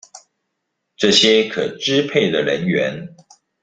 [0.97, 3.15] 這些可支配的人員